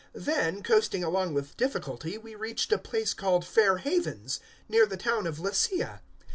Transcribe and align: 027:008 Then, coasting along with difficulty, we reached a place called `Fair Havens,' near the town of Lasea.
027:008 0.15 0.25
Then, 0.25 0.63
coasting 0.63 1.03
along 1.03 1.33
with 1.35 1.55
difficulty, 1.57 2.17
we 2.17 2.33
reached 2.33 2.71
a 2.71 2.79
place 2.79 3.13
called 3.13 3.43
`Fair 3.43 3.81
Havens,' 3.81 4.39
near 4.67 4.87
the 4.87 4.97
town 4.97 5.27
of 5.27 5.37
Lasea. 5.37 6.01